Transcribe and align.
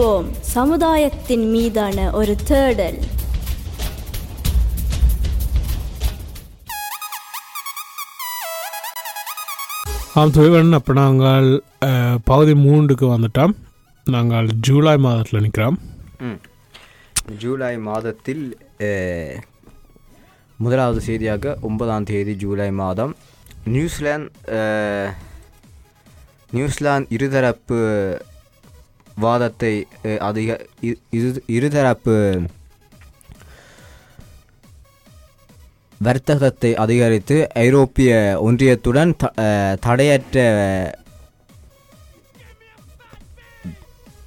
விழித்திருப்போம் 0.00 0.28
சமுதாயத்தின் 0.56 1.46
மீதான 1.54 1.96
ஒரு 2.18 2.34
தேடல். 2.50 3.00
ஆம் 10.20 10.32
துவைவன் 10.36 10.76
அப்போ 10.78 10.92
நாங்கள் 11.00 11.48
பகுதி 12.30 12.54
மூன்றுக்கு 12.66 13.06
வந்துட்டோம். 13.14 13.54
நாங்கள் 14.06 14.48
ஜூலை 14.66 14.96
மாதத்தில் 15.06 15.44
நிற்கிறோம். 15.44 15.78
ஜூலை 17.42 17.74
மாதத்தில் 17.88 18.44
முதலாவது 20.64 21.00
செய்தியாக 21.08 21.52
ஒன்பதாம் 21.68 22.08
தேதி 22.10 22.32
ஜூலை 22.42 22.70
மாதம் 22.80 23.12
நியூசிலாந்து 23.74 24.30
நியூசிலாந்து 26.56 27.14
இருதரப்பு 27.16 27.78
வாதத்தை 29.20 29.72
அதிக 30.20 30.50
இரு- 31.12 31.42
இருதரப்பு 31.50 32.16
வர்த்தகத்தை 36.00 36.70
அதிகரித்து 36.76 37.36
ஐரோப்பிய 37.62 38.10
ஒன்றியத்துடன் 38.44 39.12
த- 39.16 39.34
தடையற்ற 39.80 40.36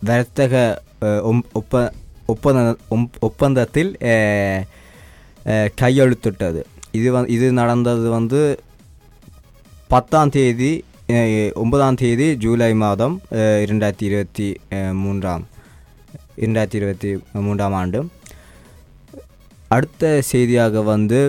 வர்த்தக 0.03 0.53
ஒம்- 1.29 1.47
ஒப்ப 1.53 1.73
ஒப்பந்த 2.25 2.59
ஒம்- 2.89 3.17
ஒப்பந்தத்தில் 3.19 3.91
கையெழுத்திட்டது. 5.81 6.61
இது 6.91 7.07
வ 7.13 7.29
இது 7.29 7.51
நடந்தது 7.51 8.09
வந்து 8.09 8.41
பத்தாம் 9.87 10.29
தேதி 10.29 10.71
ஒன்பதாம் 11.55 11.95
தேதி 11.95 12.35
ஜூலை 12.35 12.73
மாதம் 12.75 13.15
இரண்டாயிரத்தி 13.63 14.03
இருபத்தி 14.03 14.45
மூன்றாம் 14.99 15.43
இரண்டாயிரத்தி 16.37 16.75
இருபத்தி 16.75 17.09
மூன்றாம் 17.39 17.73
ஆண்டு 17.73 17.99
அடுத்த 19.71 20.03
செய்தியாக 20.29 20.81
வந்து 20.85 21.19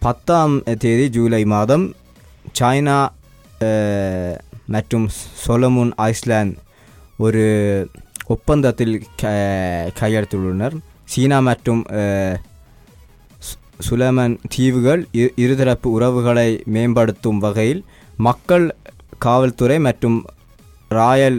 பத்தாம் 0.00 0.54
தேதி 0.78 1.08
ஜூலை 1.08 1.44
மாதம் 1.46 1.84
சைனா 2.58 2.98
மற்றும் 4.68 5.06
சொலமுன் 5.44 5.92
ஐஸ்லாந்து 6.06 6.58
ஒரு 7.18 7.44
ஒப்பந்தத்தில் 8.26 8.94
க- 9.16 9.30
கையெழுத்துள்ளனர் 10.00 10.76
சீனா 11.04 11.40
மற்றும் 11.44 11.82
சுலமன் 13.80 14.38
தீவுகள் 14.48 15.06
இரு- 15.12 15.34
இருதரப்பு 15.36 15.86
உறவுகளை 15.96 16.62
மேம்படுத்தும் 16.66 17.38
வகையில் 17.38 17.84
மக்கள் 18.16 18.66
காவல்துறை 19.18 19.78
மற்றும் 19.78 20.18
ராயல் 20.88 21.38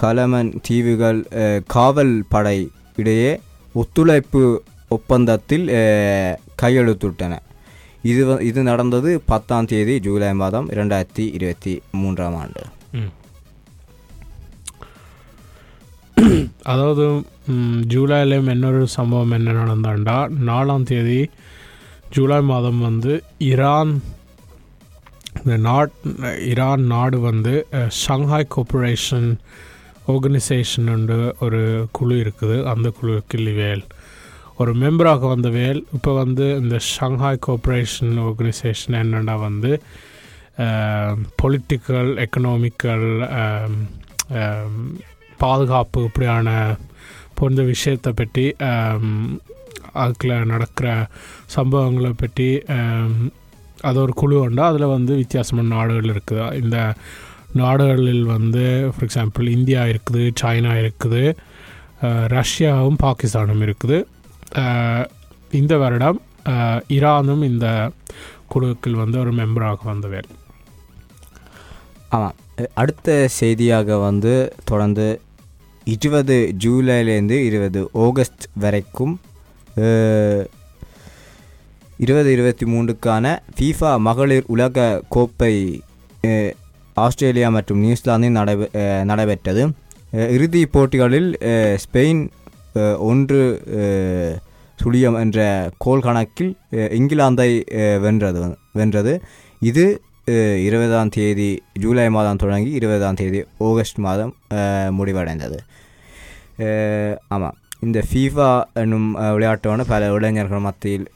கலமன் 0.00 0.50
தீவுகள் 0.62 1.20
காவல் 1.66 2.24
படை 2.28 2.58
இடையே 2.96 3.32
ஒத்துழைப்பு 3.72 4.42
ஒப்பந்தத்தில் 4.88 5.66
கையெழுத்துட்டன. 6.62 7.34
இது 8.02 8.22
இது 8.40 8.62
நடந்தது 8.62 9.20
பத்தாம் 9.26 9.66
தேதி 9.66 10.00
ஜூலை 10.00 10.34
மாதம் 10.34 10.70
இரண்டாயிரத்தி 10.70 11.24
இருபத்தி 11.32 11.82
மூன்றாம் 11.92 12.34
ஆண்டு. 12.34 12.62
அதாவது 16.70 17.04
ம், 17.50 17.80
இன்னொரு 18.50 18.86
சம்பவம் 18.94 19.30
என்ன 19.30 19.50
நடந்தாண்டா? 19.58 20.16
நாலாம் 20.44 20.82
தேதி 20.82 21.20
ஜூலை 22.10 22.40
மாதம் 22.46 22.80
வந்து 22.80 23.12
ஈரான் 23.46 23.92
இந்த 25.38 25.56
நாட் 25.66 25.94
ஈரான் 26.48 26.84
நாடு 26.88 27.18
வந்து 27.20 27.54
அஹ், 27.72 27.92
ஷாங்காய் 28.00 28.50
கோஆப்ரேஷன் 28.50 29.28
ஒரு 31.40 31.60
குழு 31.92 32.14
இருக்குது. 32.24 32.56
அந்த 32.72 32.88
குழுவுக்கு 32.96 33.28
வேல். 33.58 33.84
ஒரு 34.56 34.72
மெம்பராக 34.76 35.28
வந்த 35.28 35.48
வேல் 35.50 35.82
இப்போ 35.94 36.12
வந்து 36.14 36.46
இந்த 36.60 36.78
ஷாங்காய் 36.90 37.42
கோஆப்ரேஷன் 37.46 38.12
ஆர்கனைசேஷன் 38.24 38.96
என்னென்னா 39.00 39.36
வந்து 39.40 39.70
பொலிட்டிக்கல் 41.38 42.10
எக்கனாமிக்கல் 42.24 43.06
பாதுகாப்பு 45.44 45.98
இப்படியான 46.08 46.48
போன்ற 47.38 47.62
விஷயத்தை 47.72 48.10
பற்றி 48.20 48.44
அதுக்குள்ள 50.00 50.34
நடக்கிற 50.52 50.88
சம்பவங்களை 51.54 52.12
பற்றி 52.22 52.48
அது 53.88 53.98
ஒரு 54.04 54.12
குழு 54.20 54.36
உண்டா? 54.46 54.64
அதில் 54.70 54.92
வந்து 54.96 55.12
வித்தியாசமான 55.22 55.70
நாடுகள் 55.76 56.10
இருக்குது. 56.14 56.46
இந்த 56.62 56.78
நாடுகளில் 57.60 58.26
வந்து 58.34 58.64
ஃபார் 58.90 59.06
எக்ஸாம்பிள் 59.06 59.46
இந்தியா 59.56 59.82
இருக்குது 59.92 60.24
சைனா 60.40 60.72
இருக்குது 60.82 61.22
ரஷ்யாவும் 62.34 63.00
பாகிஸ்தானும் 63.04 63.64
இருக்குது. 63.66 63.98
இந்த 65.60 65.74
வருடம் 65.82 66.20
ஈரானும் 66.96 67.42
இந்த 67.50 67.66
குழுக்கள் 68.52 69.00
வந்து 69.02 69.16
ஒரு 69.22 69.32
மெம்பராக 69.40 69.88
வந்தவர் 69.90 70.28
ஆமாம் 72.16 72.38
அடுத்த 72.80 73.08
செய்தியாக 73.40 73.98
வந்து 74.06 74.32
தொடர்ந்து 74.70 75.06
இருபது 75.94 76.36
ஜூலைலேருந்து 76.62 77.36
இருபது 77.48 77.80
ஆகஸ்ட் 78.06 78.44
வரைக்கும் 78.62 79.14
இருபது 82.04 82.28
இருபத்தி 82.36 82.64
மூன்றுக்கான 82.72 83.32
ஃபீஃபா 83.56 83.90
மகளிர் 84.08 84.50
உலக 84.54 84.84
கோப்பை 85.14 85.54
ஆஸ்திரேலியா 87.04 87.48
மற்றும் 87.56 87.80
நியூசிலாந்தில் 87.84 88.36
நடைபெ 88.38 88.66
நடைபெற்றது. 89.10 89.62
இறுதி 90.12 90.36
இறுதிப் 90.36 90.72
போட்டிகளில் 90.74 91.30
ஸ்பெயின் 91.82 92.22
ஒன்று 93.10 93.40
சுழியம் 94.82 95.18
என்ற 95.22 95.40
கோல் 95.84 96.06
கணக்கில் 96.06 96.52
இங்கிலாந்தை 97.00 97.50
வென்றது 98.04 98.40
வென்றது. 98.80 99.12
இது 99.70 99.84
இருபதாம் 100.68 101.12
தேதி 101.14 101.50
ஜூலை 101.82 102.06
மாதம் 102.16 102.40
தொடங்கி 102.42 102.70
இருபதாம் 102.80 103.18
தேதி 103.20 103.40
ஆகஸ்ட் 103.68 104.00
மாதம் 104.06 104.32
முடிவடைந்தது. 104.98 105.58
ஆமாம் 107.28 107.56
இந்த 107.80 108.02
ஃபீஃபா 108.02 108.48
என்னும் 108.74 109.16
அஹ், 109.16 109.34
பல 109.88 110.12
இளைஞர்கள் 110.12 110.58
மத்தியில் 110.60 111.06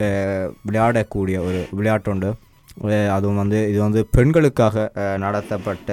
விளையாடக்கூடிய 0.65 1.39
ஒரு 1.41 1.61
விளையாட்டுண்டு. 1.77 2.31
உண்டு 2.77 2.99
அதுவும் 3.11 3.37
வந்து 3.37 3.69
இது 3.69 3.81
வந்து 3.81 4.07
பெண்களுக்காக 4.11 4.77
நடத்தப்பட்ட 5.19 5.91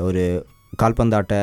ஒரு 0.00 0.22
கால்பந்தாட்ட 0.78 1.34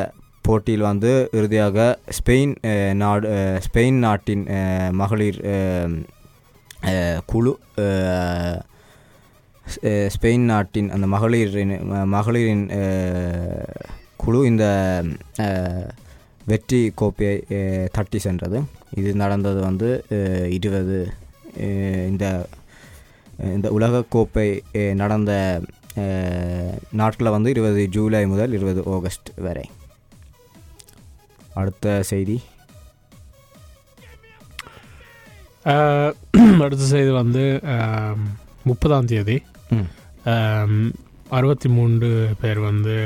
போட்டியில் 0.46 0.82
வந்து 0.82 1.12
இறுதியாக 1.32 1.86
ஸ்பெயின் 2.18 2.52
நாடு 2.94 3.30
ஸ்பெயின் 3.66 4.00
நாட்டின் 4.00 4.44
மகளிர் 4.92 5.40
குழு 7.26 7.54
ஸ்பெயின் 10.16 10.46
நாட்டின் 10.46 10.90
அந்த 10.90 11.08
மகளிரின் 11.08 11.74
மகளிரின் 12.08 12.66
குழு 14.26 14.40
இந்த 14.52 14.66
வெற்றி 16.50 16.80
கோப்பையை 17.00 17.36
தட்டி 17.98 18.20
சென்றது. 18.26 18.58
இது 19.00 19.10
நடந்தது 19.22 19.60
வந்து 19.68 19.90
இருபது 20.58 21.00
இந்த 22.12 22.26
இந்த 23.56 23.68
உலகக்கோப்பை 23.78 24.48
நடந்த 25.02 25.32
நாட்களில் 27.00 27.36
வந்து 27.36 27.54
இருபது 27.56 27.82
ஜூலை 27.96 28.22
முதல் 28.32 28.56
இருபது 28.58 28.82
ஆகஸ்ட் 28.96 29.30
வரை. 29.46 29.66
அடுத்த 31.62 31.96
செய்தி. 32.12 32.38
அடுத்த 36.66 36.84
செய்தி 36.94 37.12
வந்து 37.22 37.44
முப்பதாம் 38.70 39.10
தேதி. 39.14 39.38
அறுபத்தி 41.38 41.70
மூன்று 41.78 42.10
பேர் 42.42 42.62
வந்து 42.70 42.98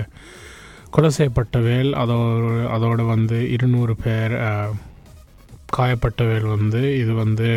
கொலை 0.94 1.10
செய்யப்பட்ட 1.16 1.58
வேல் 1.68 1.92
அதோடு 2.02 2.52
அதோடு 2.76 3.04
வந்து 3.14 3.38
இருநூறு 3.56 3.94
பேர் 4.04 4.34
காயப்பட்டவேல் 4.38 5.76
காயப்பட்ட 5.76 6.22
வேல் 6.30 6.48
வந்து 6.56 6.82
இது 7.02 7.14
வந்து 7.24 7.50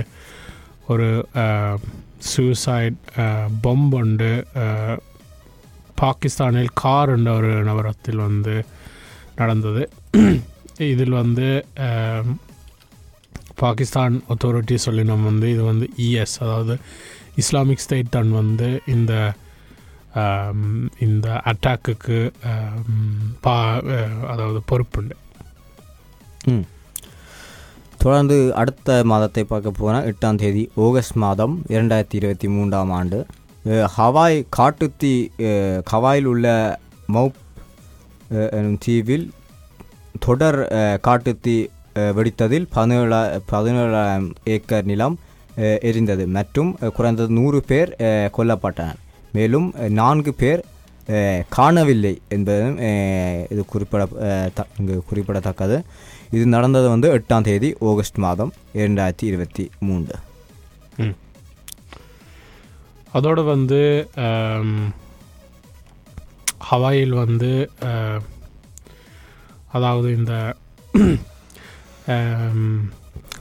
ஒரு 0.93 1.09
சூசைட் 2.31 2.99
பொம்ப் 3.65 3.95
உண்டு. 4.01 4.33
பாகிஸ்தானில் 6.03 6.71
கார் 6.83 7.13
என்ற 7.15 7.31
ஒரு 7.41 7.53
நகரத்தில் 7.69 8.25
வந்து 8.29 8.55
நடந்தது. 9.41 9.83
இதில் 10.93 11.21
வந்து 11.23 11.49
பாகிஸ்தான் 13.63 14.15
அத்தாரிட்டி 14.33 14.77
சொல்லினோம் 14.87 15.29
வந்து 15.31 15.49
இது 15.55 15.63
வந்து 15.71 15.89
இஎஸ் 16.07 16.37
அதாவது 16.45 16.75
இஸ்லாமிக் 17.43 17.83
ஸ்டேட் 17.85 18.15
தான் 18.17 18.33
வந்து 18.41 18.69
இந்த 18.95 19.13
இந்த 21.07 21.27
அட்டாக்குக்கு 21.51 22.19
பா 23.45 23.57
அதாவது 24.33 24.61
பொறுப்புண்டு. 24.71 25.17
தொடர்ந்து 28.03 28.37
அடுத்த 28.61 28.89
மாதத்தை 29.11 29.43
பார்க்க 29.51 29.81
போனால் 29.81 30.07
எட்டாம் 30.11 30.41
தேதி 30.43 30.65
ஆகஸ்ட் 30.87 31.17
மாதம் 31.25 31.55
இரண்டாயிரத்தி 31.75 32.17
இருபத்தி 32.21 32.49
மூன்றாம் 32.55 32.93
ஆண்டு. 32.99 33.19
ஹவாய் 33.97 34.39
காட்டுத்தீ 34.57 35.15
ஹவாயில் 35.93 36.29
உள்ள 36.33 36.47
மவுப் 37.15 37.39
எனும் 38.59 38.81
தீவில் 38.87 39.27
தொடர் 40.27 40.59
காட்டுத்தி 41.07 41.07
காட்டுத்தீ 41.09 41.57
வெடித்ததில் 42.17 42.67
பதினேழா 42.75 43.21
பதினேழாயிரம் 43.53 44.29
ஏக்கர் 44.55 44.89
நிலம் 44.91 45.17
எரிந்தது. 45.89 46.25
மற்றும் 46.37 46.71
குறைந்தது 46.97 47.31
நூறு 47.39 47.61
பேர் 47.71 47.91
கொல்லப்பட்டனர். 48.37 49.01
மேலும் 49.37 49.69
நான்கு 50.01 50.33
பேர் 50.43 50.63
காணவில்லை 51.57 52.13
என்பதும் 52.35 52.77
இது 53.53 53.63
குறிப்பிட 53.73 54.03
இங்கு 54.81 54.97
குறிப்பிடத்தக்கது. 55.09 55.79
இது 56.37 56.45
நடந்தது 56.55 56.87
வந்து 56.95 57.09
எட்டாம் 57.17 57.47
தேதி 57.49 57.71
ஆகஸ்ட் 57.91 58.19
மாதம் 58.25 58.53
இரண்டாயிரத்தி 58.81 59.27
இருபத்தி 59.31 59.65
மூன்று. 59.89 60.19
அதோட 63.19 63.41
வந்து 63.55 63.81
ஹவாயில் 66.69 67.15
வந்து 67.23 67.51
அதாவது 69.77 70.09
இந்த 70.19 70.33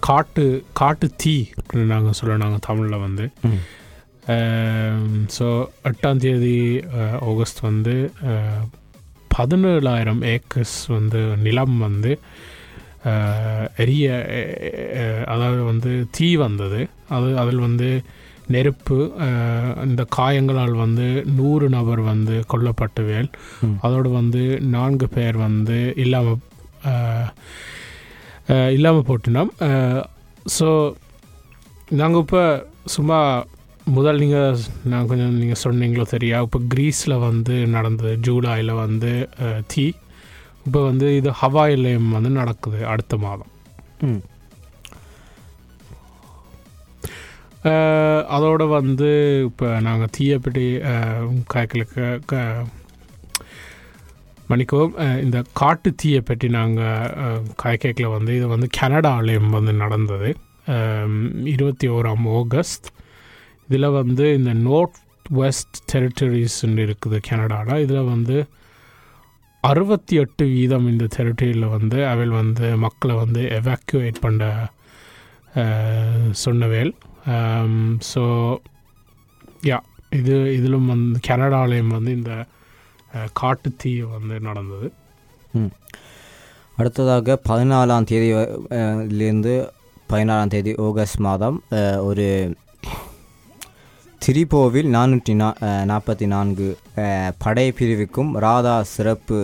காட்டு 0.07 0.45
காட்டு 0.79 1.07
தீ 1.21 1.35
நாங்கள் 1.91 2.17
சொல்ல 2.19 2.37
நாங்கள் 2.43 2.65
தமிழில் 2.67 3.03
வந்து. 3.05 3.25
ஸோ 5.35 5.47
எட்டாம் 5.83 6.19
தேதி 6.19 6.57
ஆகஸ்ட் 7.25 7.61
வந்து 7.61 7.95
ஆஹ், 8.29 8.63
பதினேழாயிரம் 9.31 10.21
ஏக்கர்ஸ் 10.31 10.77
வந்து 10.91 11.21
நிலம் 11.43 11.77
வந்து 11.79 12.11
ஆஹ், 13.05 13.67
எரிய 13.77 14.07
அதாவது 15.27 15.61
வந்து 15.63 15.91
தீ 16.11 16.27
வந்தது. 16.39 16.81
அது 17.09 17.29
அதில் 17.39 17.59
வந்து 17.59 17.89
நெருப்பு 18.47 18.97
இந்த 19.85 20.03
காயங்களால் 20.15 20.75
வந்து 20.77 21.07
நூறு 21.35 21.69
நபர் 21.69 22.01
வந்து 22.07 22.35
கொல்லப்பட்டவேல் 22.49 23.29
ம். 23.61 23.75
அதோடு 23.81 24.09
வந்து 24.15 24.41
நான்கு 24.71 25.07
பேர் 25.09 25.37
வந்து 25.41 25.77
இல்லாமல் 25.97 26.39
இல்லாமல் 28.73 29.07
போட்டினோம். 29.07 29.51
ஸோ 30.53 30.67
நாங்கள் 31.93 32.23
இப்போ 32.23 32.43
சும்மா 32.87 33.19
முதல் 33.87 34.19
நீங்கள் 34.19 34.59
நான் 34.85 35.07
கொஞ்சம் 35.07 35.37
நீங்கள் 35.37 35.61
சொன்னீங்களோ 35.63 36.05
தெரியா 36.11 36.37
இப்போ 36.41 36.59
க்ரீஸில் 36.73 37.23
வந்து 37.23 37.55
நடந்தது 37.67 38.13
ஜூலையில் 38.25 38.73
வந்து 38.79 39.11
தீ 39.67 39.85
இப்போ 40.65 40.79
வந்து 40.83 41.07
இது 41.15 41.29
ஹவாயிலையும் 41.39 42.09
வந்து 42.09 42.29
நடக்குது 42.35 42.79
அடுத்த 42.87 43.15
மாதம். 43.17 43.51
அதோட 48.31 48.63
வந்து 48.73 49.09
இப்போ 49.47 49.67
நாங்கள் 49.81 50.13
தீயப்படி 50.15 50.65
காய்களுக்கு 51.47 52.05
க 52.25 52.35
அஹ், 54.99 55.19
இந்த 55.21 55.43
காட்டு 55.53 55.89
தீயை 55.95 56.21
பற்றி 56.21 56.47
நாங்கள் 56.51 57.11
காய்கேக்கில் 57.61 58.15
வந்து 58.15 58.31
இது 58.35 58.47
வந்து 58.47 58.67
கனடாலையும் 58.79 59.53
வந்து 59.57 59.73
நடந்தது. 59.75 60.29
இருபத்தி 61.51 61.87
ஓராம் 61.91 62.27
ஆகஸ்ட் 62.35 62.87
இதில் 63.71 63.95
வந்து 63.99 64.25
இந்த 64.37 64.51
நோர்த் 64.65 64.99
வெஸ்ட் 65.31 65.77
டெரிட்டரிஸ்ன்னு 65.91 66.83
இருக்குது 66.85 67.17
கனடாவில் 67.27 67.83
இதில் 67.83 68.09
வந்து 68.13 68.37
அறுபத்தி 69.63 70.15
எட்டு 70.21 70.43
வீதம் 70.53 70.87
இந்த 70.91 71.05
டெரிட்டரியில் 71.15 71.65
வந்து 71.73 71.97
அவள் 72.07 72.31
வந்து 72.39 72.67
மக்களை 72.77 73.15
வந்து 73.15 73.41
எவாக்குவேட் 73.59 74.19
பண்ண 74.21 74.43
சொன்னவேல் 76.43 76.91
ஸோ 78.11 78.23
யா 79.69 79.77
இது 80.19 80.35
இதிலும் 80.57 80.89
வந்து 80.93 81.19
கனடாலையும் 81.27 81.93
வந்து 81.97 82.11
இந்த 82.11 82.33
காட்டு 83.33 83.69
தீ 83.77 83.91
வந்து 84.15 84.35
நடந்தது. 84.47 84.87
அடுத்ததாக 86.77 87.37
பதினாலாம் 87.49 88.07
தேதி 88.11 88.29
லேருந்து 89.19 89.53
பதினாலாம் 90.11 90.53
தேதி 90.55 90.73
ஆகஸ்ட் 90.87 91.21
மாதம் 91.27 91.57
ஒரு 92.09 92.25
திரிபோவில் 94.23 94.89
நானூற்றி 94.95 95.33
நா 95.39 95.47
நாற்பத்தி 95.91 96.25
நான்கு 96.33 96.65
படை 97.43 97.63
பிரிவுக்கும் 97.77 98.29
ராதா 98.43 98.73
சிறப்பு 98.91 99.39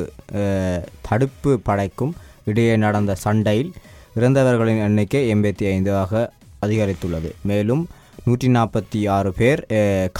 தடுப்பு 1.07 1.51
படைக்கும் 1.67 2.11
இடையே 2.49 2.73
நடந்த 2.83 3.13
சண்டையில் 3.23 3.71
இறந்தவர்களின் 4.19 4.83
எண்ணிக்கை 4.87 5.21
எண்பத்தி 5.33 5.65
ஐந்தாக 5.71 6.21
அதிகரித்துள்ளது. 6.65 7.31
மேலும் 7.51 7.83
நூற்றி 8.25 8.49
நாற்பத்தி 8.57 9.01
ஆறு 9.15 9.31
பேர் 9.39 9.63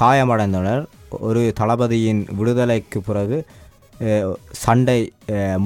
காயமடைந்தனர். 0.01 0.83
ஒரு 1.29 1.43
தளபதியின் 1.61 2.25
விடுதலைக்கு 2.41 3.01
பிறகு 3.11 3.39
சண்டை 4.65 4.99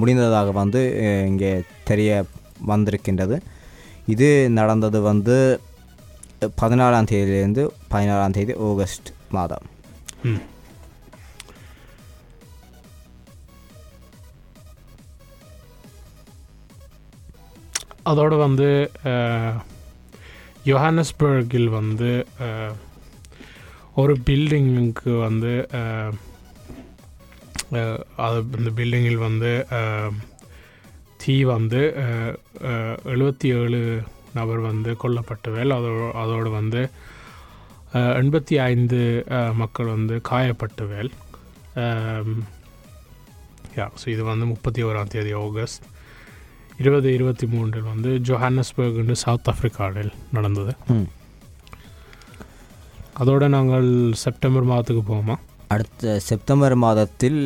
முடிந்ததாக 0.01 0.51
வந்து 0.61 0.83
இங்கே 1.31 1.55
தெரிய 1.91 2.23
வந்திருக்கின்றது. 2.73 3.37
இது 4.15 4.31
நடந்தது 4.59 5.01
வந்து 5.11 5.37
பதினாலாம் 6.41 7.07
தேதியிலேருந்து 7.09 7.63
பதினாறாம் 7.87 8.35
தேதி 8.35 8.53
ஆகஸ்ட் 8.67 9.09
மாதம். 9.35 9.65
அதோடு 18.11 18.35
வந்து 18.35 18.69
யோஹானஸ்பர்கில் 20.69 21.69
வந்து 21.79 22.11
ஒரு 24.03 24.15
பில்டிங்குக்கு 24.29 25.13
வந்து 25.27 25.53
அது 28.25 28.39
இந்த 28.59 28.71
பில்டிங்கில் 28.79 29.21
வந்து 29.27 29.51
தீ 31.23 31.35
வந்து 31.53 31.83
எழுபத்தி 33.13 33.51
ஏழு 33.59 33.83
நபர் 34.37 34.61
வந்து 34.69 34.91
கொல்லப்பட்டவேல் 35.03 35.75
அதோட 35.77 36.03
அதோடு 36.23 36.49
வந்து 36.59 36.81
எண்பத்தி 38.21 38.55
ஐந்து 38.71 38.99
மக்கள் 39.61 39.93
வந்து 39.95 40.17
காயப்பட்டவேல் 40.29 41.11
யா 43.79 43.87
ஸோ 44.01 44.05
இது 44.13 44.21
வந்து 44.31 44.45
முப்பத்தி 44.51 44.81
ஓராம் 44.87 45.11
தேதி 45.13 45.33
ஆகஸ்ட். 45.41 45.83
இருபது 46.81 47.07
இருபத்தி 47.17 47.45
மூன்றில் 47.53 47.89
வந்து 47.91 48.11
ஜோஹானஸ்பர்க் 48.27 48.99
சவுத் 49.23 49.49
ஆப்பிரிக்காவில் 49.51 50.11
நடந்தது. 50.35 50.73
அதோட 53.21 53.47
நாங்கள் 53.55 53.89
செப்டம்பர் 54.23 54.69
மாதத்துக்கு 54.71 55.03
போவோமா? 55.09 55.35
அடுத்த 55.73 56.13
செப்டம்பர் 56.29 56.75
மாதத்தில் 56.85 57.41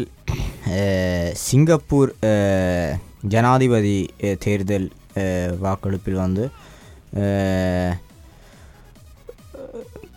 சிங்கப்பூர் 1.48 2.12
ஜனாதிபதி 3.34 3.98
தேர்தல் 4.46 4.88
வாக்கெடுப்பில் 5.66 6.24
வந்து 6.26 6.46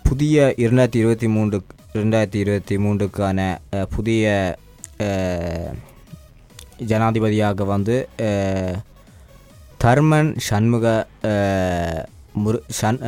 புதிய 0.03 0.55
இரண்டாயிரத்தி 0.57 1.01
இருபத்தி 1.03 1.29
மூன்று 1.29 1.59
ரெண்டாயிரத்தி 1.95 2.39
இருபத்தி 2.45 2.77
மூன்றுக்கான 2.77 3.39
புதிய 3.91 4.25
ஜனாதிபதியாக 6.91 7.65
வந்து 7.65 7.97
தர்மன் 9.85 10.33
சண்முக 10.49 10.87
முரு 12.45 12.61
சண் 12.79 12.99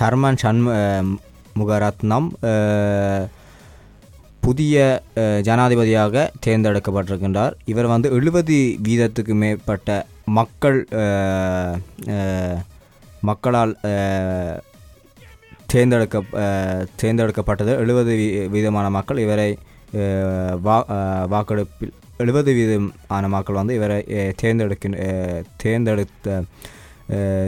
தர்மன் 0.00 0.40
சண்மு 0.42 0.76
முகரத்னம் 1.60 2.28
புதிய 4.40 5.02
ஜனாதிபதியாக 5.42 6.30
தேர்ந்தெடுக்கப்பட்டிருக்கின்றார். 6.46 7.54
இவர் 7.64 7.86
வந்து 7.86 8.10
எழுபது 8.10 8.56
வீதத்துக்கு 8.82 9.34
மேற்பட்ட 9.34 10.06
மக்கள் 10.24 10.80
மக்களால் 13.30 13.72
தேர்ந்தெடுக்க 15.72 16.16
தேர்ந்தெடுக்கப்பட்டது. 17.00 17.72
எழுபது 17.84 18.12
வீதமான 18.54 18.86
மக்கள் 18.96 19.22
இவரை 19.26 19.50
வா 20.66 20.76
வாக்கெடுப்பில் 21.32 21.94
எழுபது 22.22 22.50
வீதமான 22.58 23.24
மக்கள் 23.34 23.58
வந்து 23.60 23.76
இவரை 23.78 23.98
தேர்ந்தெடுக்க 24.10 24.34
தேர்ந்தெடுக்கின்ற 24.42 25.00
தேர்ந்தெடுத்த 25.62 26.38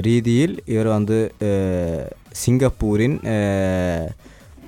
ரீதியில் 0.06 0.56
இவர் 0.72 0.90
வந்து 0.96 1.18
சிங்கப்பூரின் 2.42 3.16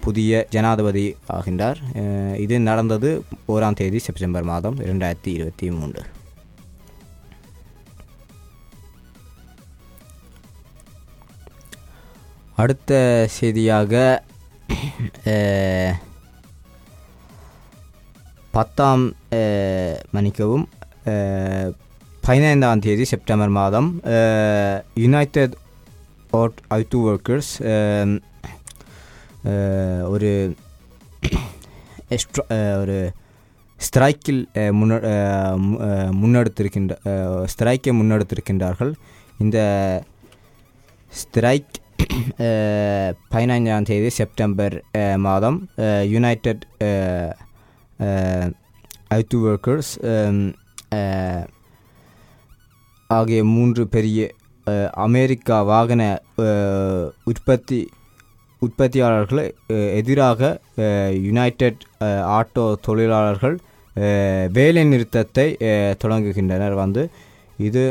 புதிய 0.05 0.38
ஜனாதிபதி 0.55 1.05
ஆகின்றார். 1.37 1.81
இது 2.45 2.57
நடந்தது 2.69 3.11
ஓராம் 3.55 3.79
தேதி 3.81 3.99
செப்டம்பர் 4.07 4.49
மாதம் 4.52 4.79
இரண்டாயிரத்தி 4.87 5.31
இருபத்தி 5.38 5.67
மூன்று. 5.79 6.02
அடுத்த 12.61 12.93
செய்தியாக 13.37 13.95
பத்தாம் 18.55 19.05
மன்னிக்கவும் 20.14 20.64
பதினைந்தாம் 22.21 22.83
தேதி 22.87 23.05
செப்டம்பர் 23.12 23.52
மாதம் 23.59 23.88
யுனைடெட் 25.02 25.55
அவுட் 26.31 26.59
ஐடி 26.79 27.00
ஒர்க்கர்ஸ் 27.11 27.52
ஒரு 30.12 30.33
எஸ்ட்ரா 32.17 32.45
ஒரு 32.83 32.99
ஸ்ட்ரைக்கில் 33.79 34.43
முன்ன 34.81 34.95
முன்னெடுத்திருக்கின்ற 36.23 36.95
ஸ்ட்ரைக்கை 37.52 37.93
முன்னெடுத்திருக்கின்றார்கள். 38.00 38.93
இந்த 39.38 39.59
ஸ்ட்ரைக் 41.12 41.76
பதினைஞ்சாம் 43.30 43.87
தேதி 43.88 44.11
செப்டம்பர் 44.11 44.76
மாதம் 45.19 45.59
யுனைடெட் 46.07 46.64
ஐடி 49.14 49.38
ஒர்க்கர்ஸ் 49.45 49.92
ஆகிய 53.11 53.40
மூன்று 53.47 53.85
பெரிய 53.88 54.21
அமெரிக்கா 55.04 55.57
வாகன 55.62 56.02
உற்பத்தி 57.25 57.80
உற்பத்தியாளர்கள் 58.62 59.49
எதிராக 59.95 60.50
யுனைடெட் 61.21 61.83
ஆட்டோ 62.37 62.66
தொழிலாளர்கள் 62.80 63.57
வேலை 64.52 64.83
நிறுத்தத்தை 64.85 65.47
தொடங்குகின்றனர் 66.02 66.75
வந்து 66.75 67.02
இது 67.59 67.85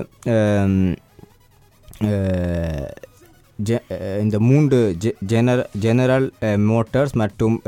இந்த 4.19 4.39
மூன்று 4.39 4.95
ஜெ- 4.99 5.15
ஜெனர 5.27 5.65
ஜெனரல் 5.79 6.31
மோட்டர்ஸ் 6.41 6.65
மோட்டார்ஸ் 6.69 7.13
மற்றும் 7.13 7.61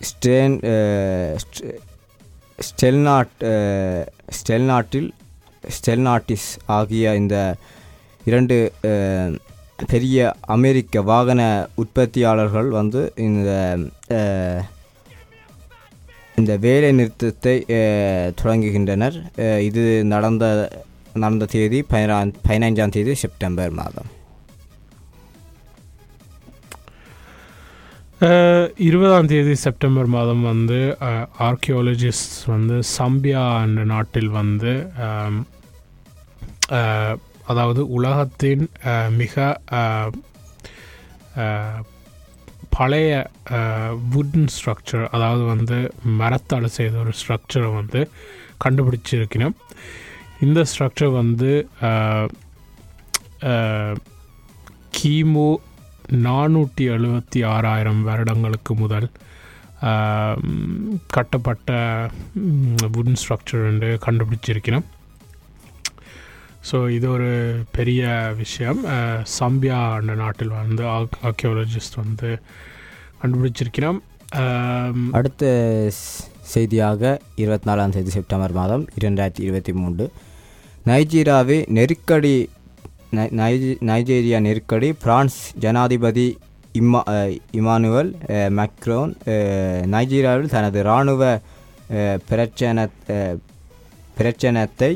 ஸ்டேன் 0.00 0.56
ஸ்டெல்நாட் 2.58 3.34
ஸ்டெல்நாட்டில் 4.38 5.08
ஸ்டெல்நாட்டிஸ் 5.76 6.48
ஆகிய 6.66 7.14
இந்த 7.14 7.36
இரண்டு 8.24 8.72
பெரிய 9.86 10.18
அமெரிக்க 10.40 11.02
வாகன 11.02 11.42
உற்பத்தியாளர்கள் 11.74 12.68
வந்து 12.68 13.12
இந்த 13.16 13.50
இந்த 16.36 16.56
வேலை 16.56 16.92
நிறுத்தத்தை 16.92 17.64
தொடங்குகின்றனர். 18.38 19.16
இது 19.60 20.04
நடந்த 20.04 20.44
நடந்த 21.22 21.48
தேதி 21.54 21.80
பதினா 21.90 22.16
பதினைஞ்சாம் 22.46 22.94
தேதி 22.96 23.14
செப்டம்பர் 23.22 23.74
மாதம். 23.80 24.08
இருபதாம் 28.88 29.28
தேதி 29.32 29.52
செப்டம்பர் 29.64 30.08
மாதம் 30.14 30.42
வந்து 30.42 30.78
ஆர்கியோலஜிஸ்ட் 31.48 32.38
வந்து 32.52 32.76
சம்பியா 32.96 33.44
என்ற 33.66 33.82
நாட்டில் 33.92 34.30
வந்து 34.38 34.72
அதாவது 37.52 37.82
உலகத்தின் 37.98 38.64
மிக 39.20 39.34
பழைய 42.76 43.12
வுட்டன் 44.14 44.50
ஸ்ட்ரக்சர் 44.56 45.06
அதாவது 45.14 45.44
வந்து 45.52 45.78
மரத்தால் 46.20 46.74
செய்த 46.78 46.94
ஒரு 47.04 47.14
ஸ்ட்ரக்சரை 47.20 47.70
வந்து 47.80 48.00
கண்டுபிடிச்சிருக்கணும் 48.64 49.56
இந்த 50.46 50.60
ஸ்ட்ரக்சர் 50.70 51.12
வந்து 51.20 51.52
கிமு 54.98 55.48
நானூற்றி 56.26 56.84
எழுபத்தி 56.96 57.40
ஆறாயிரம் 57.54 58.02
வருடங்களுக்கு 58.08 58.74
முதல் 58.82 59.08
கட்டப்பட்ட 61.16 61.72
வுடன் 62.94 63.18
ஸ்ட்ரக்சர் 63.22 63.66
என்று 63.70 63.90
கண்டுபிடிச்சிருக்கிறோம். 64.06 64.86
ஸோ 66.68 66.76
இது 66.96 67.06
ஒரு 67.16 67.32
பெரிய 67.76 68.04
விஷயம். 68.42 68.80
சம்பியா 69.38 69.80
என்ற 69.98 70.14
நாட்டில் 70.22 70.54
வந்து 70.62 70.84
ஆர்கியோலஜிஸ்ட் 71.28 72.00
வந்து 72.02 72.30
கண்டுபிடிச்சிருக்கிறோம். 73.22 74.00
அடுத்த 75.18 75.44
செய்தியாக 76.54 77.02
இருபத்தி 77.42 77.66
நாலாம் 77.70 77.94
தேதி 77.94 78.10
செப்டம்பர் 78.16 78.58
மாதம் 78.58 78.84
இரண்டாயிரத்தி 79.00 79.42
இருபத்தி 79.46 79.72
மூன்று 79.80 80.04
நைஜீரியாவை 80.88 81.56
நெருக்கடி 81.68 82.34
நை- 83.16 83.32
நைஜி- 83.40 83.78
நைஜீரியா 83.90 84.38
நெருக்கடி 84.40 84.88
பிரான்ஸ் 85.02 85.38
ஜனாதிபதி 85.58 86.26
இம்மா 86.74 87.00
இமானுவல் 87.58 88.10
மக்ரோன் 88.58 89.12
நைஜீரியாவில் 89.94 90.54
தனது 90.54 90.78
இராணுவ 90.84 91.22
பிரச்சன 92.30 92.86
பிரச்சனத்தை 94.18 94.92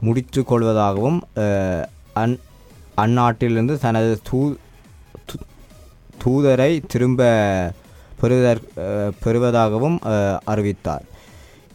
முடித்து 0.00 0.40
கொள்வதாகவும் 0.42 1.20
அந் 2.22 2.36
அந்நாட்டிலிருந்து 2.96 3.76
தனது 3.78 4.12
தூ 4.30 4.40
தூதரை 6.22 6.72
திரும்ப 6.92 7.22
பெறுவதற் 8.20 8.66
பெறுவதாகவும் 9.24 9.96
அறிவித்தார். 10.44 11.06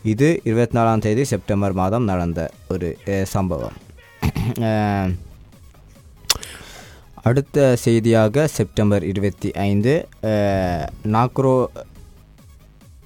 இது 0.04 0.28
இருபத்தி 0.44 0.76
நாலாம் 0.78 1.02
தேதி 1.06 1.24
செப்டம்பர் 1.32 1.74
மாதம் 1.80 2.06
நடந்த 2.10 2.42
ஒரு 2.74 2.90
சம்பவம். 3.34 3.78
அடுத்த 7.30 7.76
செய்தியாக 7.84 8.46
செப்டம்பர் 8.58 9.04
இருபத்தி 9.12 9.50
ஐந்து 9.52 9.94
நாக்ரோ 11.16 11.56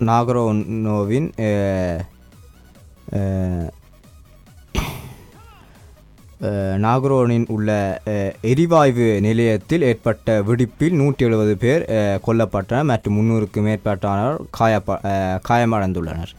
நாகரோனோவின் 0.09 1.29
நாகரோனின் 6.85 7.47
உள்ள 7.55 7.71
எரிவாயு 8.51 9.07
நிலையத்தில் 9.27 9.87
ஏற்பட்ட 9.89 10.41
வெடிப்பில் 10.47 10.99
நூற்றி 11.01 11.25
எழுபது 11.25 11.53
பேர் 11.63 11.83
கொல்லப்பட்டனர் 12.27 12.89
மற்றும் 12.91 13.17
முன்னூறுக்கு 13.17 13.59
மேற்பட்டனர் 13.67 14.39
காயப்ப 14.59 14.97
காயமடைந்துள்ளனர். 15.49 16.33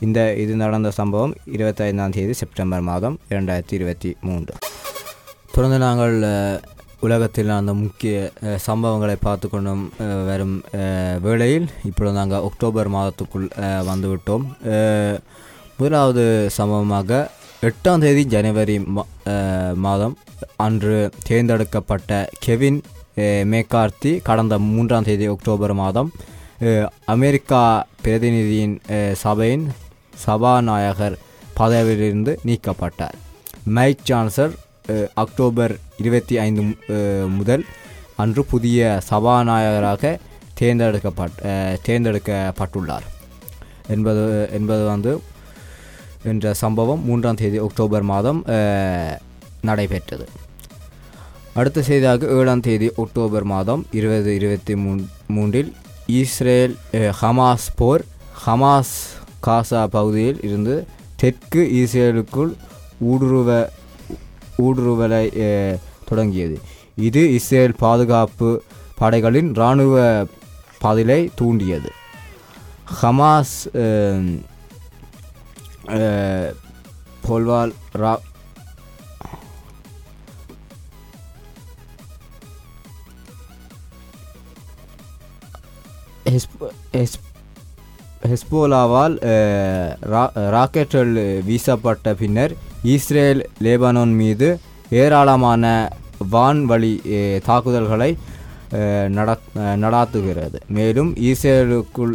இந்த 0.00 0.34
இது 0.34 0.54
நடந்த 0.54 0.90
சம்பவம் 0.90 1.34
இருபத்தைந்தாம் 1.52 2.10
தேதி 2.10 2.32
செப்டம்பர் 2.32 2.80
மாதம் 2.80 3.18
இரண்டாயிரத்தி 3.28 3.72
இருபத்தி 3.72 4.16
மூன்று. 4.20 4.54
தொடர்ந்து 5.52 5.78
நாங்கள் 5.78 6.14
உலகத்தில் 7.00 7.46
நடந்த 7.46 7.74
முக்கிய 7.74 8.14
சம்பவங்களை 8.66 9.16
பார்த்து 9.20 9.48
கொண்டும் 9.48 9.92
வரும் 10.26 10.56
வேளையில் 11.20 11.68
இப்பொழுது 11.84 12.16
நாங்கள் 12.16 12.42
அக்டோபர் 12.42 12.90
மாதத்துக்குள் 12.90 13.48
வந்துவிட்டோம். 13.86 14.44
முதலாவது 15.76 16.24
சம்பவமாக 16.50 17.30
எட்டாம் 17.62 17.98
தேதி 17.98 18.24
ஜனவரி 18.24 18.78
மா- 18.78 19.06
மாதம் 19.76 20.16
அன்று 20.56 20.96
தேர்ந்தெடுக்கப்பட்ட 21.22 22.12
கெவின் 22.38 22.80
மேக்கார்த்தி 23.44 24.22
கடந்த 24.22 24.58
மூன்றாம் 24.58 25.04
தேதி 25.04 25.26
அக்டோபர் 25.26 25.74
மாதம் 25.74 26.10
அமெரிக்கா 27.04 27.62
பிரதிநிதியின் 28.04 28.74
சபையின் 29.14 29.64
சபாநாயகர் 30.24 31.16
பதவியிலிருந்து 31.60 32.32
நீக்கப்பட்டார். 32.48 33.16
மைக் 33.76 34.04
ஜான்சர் 34.08 34.52
அக்டோபர் 35.22 35.74
இருபத்தி 36.02 36.34
ஐந்து 36.38 36.62
முதல் 37.38 37.64
அன்று 38.22 38.42
புதிய 38.52 39.00
சபாநாயகராக 39.10 40.12
தேர்ந்தெடுக்கப்பட் 40.60 41.36
தேர்ந்தெடுக்கப்பட்டுள்ளார். 41.86 43.06
என்பது 43.94 44.24
என்பது 44.58 44.84
வந்து 44.92 45.12
என்ற 46.30 46.54
சம்பவம் 46.62 47.02
மூன்றாம் 47.08 47.40
தேதி 47.42 47.58
அக்டோபர் 47.66 48.04
மாதம் 48.12 48.40
நடைபெற்றது. 49.68 50.26
அடுத்த 51.60 51.82
செய்தியாக 51.82 52.26
ஏழாம் 52.38 52.64
தேதி 52.66 52.88
அக்டோபர் 53.02 53.46
மாதம் 53.52 53.82
இருபது 53.98 54.30
இருபத்தி 54.38 54.74
மூன் 54.74 55.00
மூன்றில் 55.36 55.70
இஸ்ரேல் 56.20 56.74
ஹமாஸ் 57.20 57.66
போர் 57.80 58.04
ஹமாஸ் 58.44 58.94
காசா 59.46 59.86
பகுதியில் 59.86 60.40
இருந்து 60.42 60.74
தெற்கு 61.16 61.62
இஸ்ரேலுக்குள் 61.80 62.52
ஊடுருவ 63.10 63.50
ஊடுருவலை 64.58 65.24
தொடங்கியது. 66.08 66.56
இது 66.96 67.22
இஸ்ரேல் 67.34 67.74
பாதுகாப்பு 67.78 68.48
படைகளின் 68.98 69.50
இராணுவ 69.54 70.26
பதிலை 70.78 71.30
தூண்டியது. 71.34 71.90
ஹமாஸ் 73.02 73.56
போல்வால் 77.28 77.72
ரா 77.98 78.14
ஹெஸ்ப- 86.24 86.72
ஹெஸ்- 86.92 87.20
ஹெஸ்போலாவால் 88.22 89.14
ரா- 90.12 90.32
ராக்கெட்டுகள் 90.54 91.12
வீசப்பட்ட 91.44 92.14
பின்னர் 92.14 92.52
இஸ்ரேல் 92.84 93.48
லேபனான் 93.60 94.14
மீது 94.14 94.48
ஏராளமான 94.90 95.64
வான்வழி 96.32 96.92
தாக்குதல்களை 97.44 98.10
நடத் 99.08 99.46
நடாத்துகிறது. 99.76 100.58
மேலும் 100.68 101.14
இஸ்ரேலுக்குள் 101.28 102.14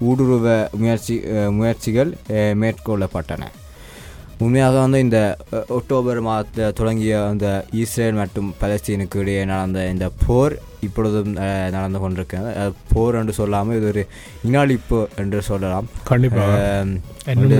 ஊடுருவ 0.00 0.46
முயற்சி 0.72 1.14
முயற்சிகள் 1.50 2.10
மேற்கொள்ளப்பட்டன. 2.60 3.42
உண்மையாக 4.38 4.78
வந்து 4.78 4.98
இந்த 4.98 5.18
அக்டோபர் 5.70 6.20
மாதத்தில் 6.20 6.72
தொடங்கிய 6.72 7.26
அந்த 7.26 7.48
இஸ்ரேல் 7.72 8.12
மற்றும் 8.12 8.54
பலஸ்தீனுக்கு 8.60 9.16
இடையே 9.16 9.44
நடந்த 9.44 9.88
இந்த 9.88 10.10
போர் 10.26 10.54
இப்பொழுதும் 10.86 11.32
நடந்து 11.74 11.98
கொண்டிருக்கிறது. 12.02 12.50
அது 12.60 12.72
போர் 12.92 13.18
என்று 13.20 13.34
சொல்லாமல் 13.40 13.76
இது 13.78 13.86
ஒரு 13.92 14.02
இனாளிப்பு 14.48 14.98
என்று 15.22 15.40
சொல்லலாம். 15.50 15.88
கண்டிப்பாக 16.10 16.56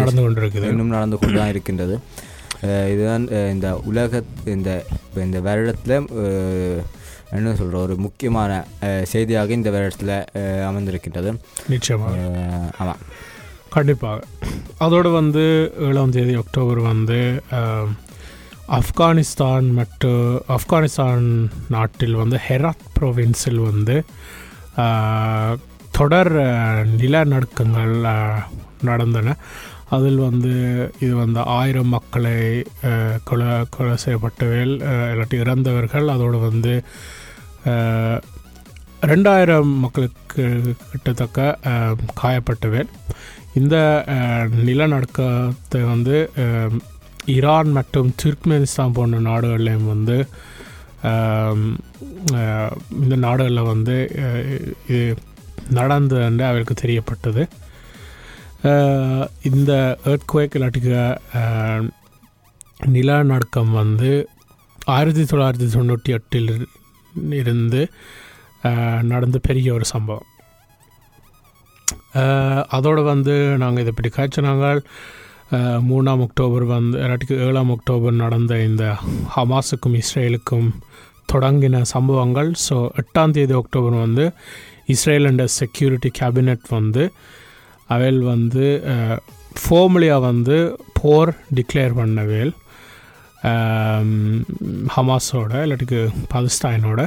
நடந்து 0.00 0.22
கொண்டிருக்குது. 0.24 0.70
இன்னும் 0.74 0.94
நடந்து 0.96 1.18
கொண்டு 1.20 1.38
தான் 1.40 1.52
இருக்கின்றது 1.54 1.96
இதுதான் 2.92 3.24
இந்த 3.54 3.68
உலக 3.90 4.22
இந்த 4.56 4.70
இந்த 5.26 5.38
வருடத்தில் 5.46 5.96
என்ன 7.36 7.52
சொல்கிற 7.60 7.76
ஒரு 7.86 7.94
முக்கியமான 8.06 8.50
செய்தியாக 9.12 9.52
இந்த 9.58 9.70
வருடத்தில் 9.76 10.16
அமைந்திருக்கின்றது. 10.68 11.30
நிச்சயமாக 11.74 12.16
ஆமாம் 12.82 13.02
கண்டிப்பாக 13.76 14.20
அதோடு 14.84 15.10
வந்து 15.20 15.44
ஏழாம் 15.88 16.14
தேதி 16.16 16.34
அக்டோபர் 16.42 16.80
வந்து 16.92 17.20
ஆப்கானிஸ்தான் 18.68 19.72
மற்றும் 19.72 20.24
ஆப்கானிஸ்தான் 20.48 21.26
நாட்டில் 21.68 22.14
வந்து 22.14 22.40
ஹெராத் 22.48 22.86
ப்ரொவின்ஸில் 23.00 23.62
வந்து 23.62 23.96
தொடர் 25.90 26.32
நிலநடுக்கங்கள் 26.96 27.94
நடந்தன. 28.82 29.34
அதில் 29.88 30.16
வந்து 30.18 30.52
இது 31.00 31.16
வந்து 31.16 31.40
ஆயிரம் 31.54 31.88
மக்களை 31.88 32.36
கொலை 33.24 33.66
கொலை 33.70 33.96
செய்யப்பட்டவர்கள் 33.96 34.72
இல்லாட்டி 35.10 35.34
இறந்தவர்கள். 35.34 36.08
அதோடு 36.08 36.38
வந்து 36.38 36.72
ரெண்டாயிரம் 39.02 39.78
மக்களுக்கு 39.78 40.44
கிட்டத்தக்க 40.90 41.38
ஆ, 41.66 41.72
காயப்பட்டவர் 42.22 42.88
இந்த 43.54 43.76
நிலநடுக்கத்தை 44.62 45.80
வந்து 45.84 46.16
ஈரான் 47.26 47.70
மற்றும் 47.70 48.14
துர்க்மெனிஸ்தான் 48.22 48.94
போன்ற 48.94 49.18
நாடுகள்லையும் 49.20 49.90
வந்து 49.94 50.16
இந்த 53.02 53.16
நாடுகளில் 53.16 53.70
வந்து 53.72 53.96
இது 54.88 55.14
நடந்தது 55.70 56.22
என்று 56.24 56.44
அவருக்கு 56.44 56.74
தெரியப்பட்டது. 56.74 57.42
இந்த 59.50 59.72
ஏர்த்குவேக் 60.04 60.56
இல்லாட்டிக்க 60.58 60.90
நிலநடுக்கம் 62.86 63.72
வந்து 63.72 64.12
ஆயிரத்தி 64.84 65.22
தொள்ளாயிரத்தி 65.22 65.68
தொண்ணூற்றி 65.76 66.10
எட்டில் 66.18 66.52
இருந்து 67.40 67.82
நடந்து 69.02 69.10
நடந்த 69.12 69.38
பெரிய 69.48 69.74
ஒரு 69.74 69.84
சம்பவம். 69.84 70.28
அதோடு 72.76 73.02
வந்து 73.02 73.34
நாங்கள் 73.62 73.82
இதை 73.84 73.92
பற்றி 73.96 74.10
காய்ச்சினாங்கள் 74.16 74.80
மூணாம் 75.90 76.22
அக்டோபர் 76.26 76.64
வந்து 76.72 76.96
இல்லாட்டிக்கு 77.02 77.36
ஏழாம் 77.46 77.72
அக்டோபர் 77.74 78.14
நடந்த 78.22 78.52
இந்த 78.68 78.84
ஹமாஸுக்கும் 79.34 79.96
இஸ்ரேலுக்கும் 80.00 80.68
தொடங்கின 81.32 81.82
சம்பவங்கள். 81.94 82.50
ஸோ 82.66 82.76
எட்டாம் 83.00 83.34
தேதி 83.36 83.54
அக்டோபர் 83.60 83.96
வந்து 84.04 84.24
இஸ்ரேல் 84.94 85.28
அண்ட் 85.30 85.44
செக்யூரிட்டி 85.58 86.10
கேபினெட் 86.20 86.66
வந்து 86.78 87.04
அவைல் 87.94 88.20
வந்து 88.32 88.66
ஃபோர்மலியாக 89.62 90.26
வந்து 90.28 90.56
போர் 91.00 91.32
டிக்ளேர் 91.58 91.94
பண்ணவேல். 92.00 92.52
ஹமாஸோட 94.94 95.52
இல்லாட்டிக்கு 95.66 96.00
பாகிஸ்தானோட 96.34 97.02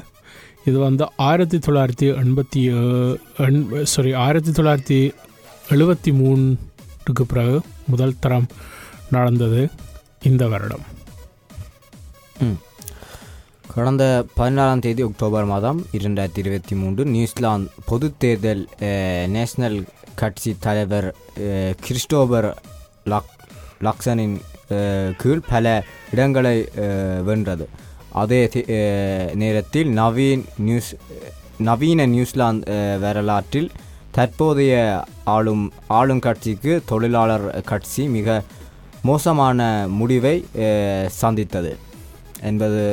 இது 0.70 0.78
வந்து 0.88 1.04
ஆயிரத்தி 1.28 1.58
தொள்ளாயிரத்தி 1.66 2.08
எண்பத்தி 2.24 2.62
சாரி 3.94 4.12
ஆயிரத்தி 4.24 4.52
தொள்ளாயிரத்தி 4.58 5.00
எழுபத்தி 5.76 6.12
மூணு 6.22 6.46
மூணுக்கு 7.06 7.24
பிறகு 7.24 7.62
முதல் 7.88 8.20
தரம் 8.20 8.48
நடந்தது 9.12 9.70
இந்த 10.22 10.48
வருடம். 10.48 10.84
கடந்த 13.76 14.26
பதினாறாம் 14.34 14.80
தேதி 14.80 15.02
அக்டோபர் 15.02 15.46
மாதம் 15.46 15.86
இரண்டாயிரத்தி 15.92 16.38
இருபத்தி 16.38 16.76
மூன்று 16.76 17.06
நியூசிலாந்து 17.06 17.70
பொது 17.86 18.14
தேர்தல் 18.18 18.68
நேஷனல் 19.28 19.84
கட்சி 20.16 20.56
தலைவர் 20.60 21.16
கிறிஸ்டோபர் 21.82 22.62
லாக் 23.04 23.30
லாக்சனின் 23.82 24.40
கீழ் 25.18 25.42
பல 25.50 25.84
இடங்களை 26.12 26.70
வென்றது. 27.24 27.70
அதே 28.12 28.46
தி- 28.46 29.34
நேரத்தில் 29.34 29.98
நவீன் 29.98 30.46
நியூஸ் 30.58 30.96
நவீன 31.58 32.06
நியூசிலாந்து 32.06 32.98
வரலாற்றில் 33.00 33.72
தற்போதைய 34.16 34.76
ஆளும் 35.24 35.66
ஆளும் 35.88 36.20
கட்சிக்கு 36.20 36.74
தொழிலாளர் 36.86 37.48
கட்சி 37.64 38.04
மிக 38.08 38.38
மோசமான 39.02 39.60
முடிவை 39.88 40.36
சந்தித்தது 41.22 41.72
என்பது 42.42 42.84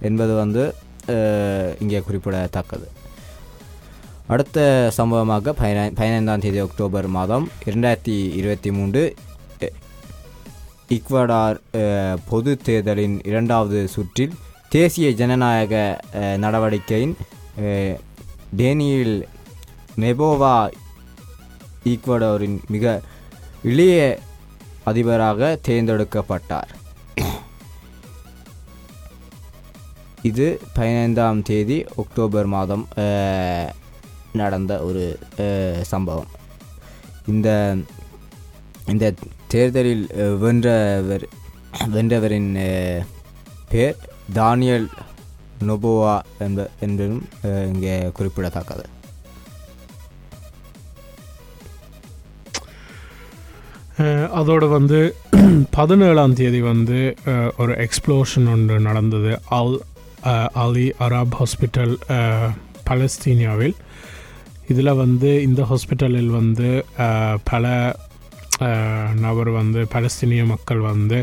என்பது 0.00 0.34
வந்து 0.34 0.64
இங்கே 1.78 2.00
குறிப்பிடத்தக்கது. 2.00 2.86
அடுத்த 4.26 4.58
சம்பவமாக 4.96 5.54
பதினை 5.60 5.84
பதினைந்தாம் 5.94 6.40
தேதி 6.40 6.58
அக்டோபர் 6.58 7.08
மாதம் 7.08 7.46
இரண்டாயிரத்தி 7.66 8.16
இருபத்தி 8.40 8.70
மூன்று 8.70 9.02
இக்வடார் 10.96 11.58
பொது 12.28 12.52
தேர்தலின் 12.66 13.16
இரண்டாவது 13.24 13.80
சுற்றில் 13.88 14.36
தேசிய 14.68 15.10
ஜனநாயக 15.10 15.74
நடவடிக்கையின் 16.36 17.16
டேனியில் 18.56 19.16
நெபோவா 20.02 20.54
ஈக்வடோரின் 21.92 22.58
மிக 22.74 22.84
இளைய 23.70 24.00
அதிபராக 24.90 25.48
தேர்ந்தெடுக்கப்பட்டார். 25.68 26.70
இது 30.28 30.46
பதினைந்தாம் 30.76 31.40
தேதி 31.48 31.78
அக்டோபர் 32.02 32.48
மாதம் 32.54 32.84
நடந்த 34.40 34.72
ஒரு 34.88 35.04
சம்பவம். 35.92 36.30
இந்த 37.32 37.48
இந்த 38.92 39.06
தேர்தலில் 39.54 40.04
வென்றவர் 40.44 41.26
வென்றவரின் 41.94 42.52
பேர் 43.72 43.98
தானியல் 44.38 44.86
நொபோவா 45.68 46.14
என்ப 46.46 46.68
என்பதும் 46.86 47.24
இங்கே 47.72 47.96
குறிப்பிடத்தக்கது. 48.18 48.84
அதோடு 54.38 54.66
வந்து 54.76 54.98
பதினேழாம் 55.76 56.34
தேதி 56.40 56.60
வந்து 56.72 56.98
ஒரு 57.62 57.72
எக்ஸ்ப்ளோஷன் 57.84 58.46
ஒன்று 58.52 58.76
நடந்தது. 58.88 59.32
அல் 59.58 59.74
அலி 60.64 60.86
அராப் 61.06 61.34
ஹாஸ்பிட்டல் 61.40 61.94
பலஸ்தீனியாவில். 62.88 63.76
இதில் 64.72 64.98
வந்து 65.02 65.30
இந்த 65.48 65.62
ஹாஸ்பிட்டலில் 65.70 66.32
வந்து 66.38 66.68
பல 67.50 67.64
நபர் 69.24 69.50
வந்து 69.60 69.80
பலஸ்தீனிய 69.94 70.44
மக்கள் 70.54 70.82
வந்து 70.92 71.18